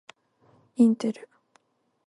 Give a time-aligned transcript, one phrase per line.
[0.77, 1.29] インテル